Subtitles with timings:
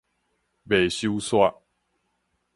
[0.67, 1.59] 袂收煞